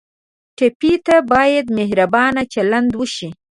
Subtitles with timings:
[0.57, 3.29] ټپي ته باید مهربانه چلند وشي.